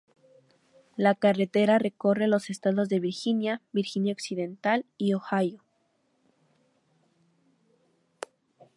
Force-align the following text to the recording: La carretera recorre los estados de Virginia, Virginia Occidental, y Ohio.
La 0.95 1.13
carretera 1.13 1.77
recorre 1.77 2.25
los 2.27 2.49
estados 2.49 2.89
de 2.89 2.99
Virginia, 2.99 3.61
Virginia 3.71 4.13
Occidental, 4.13 4.83
y 4.97 5.13
Ohio. 5.13 5.63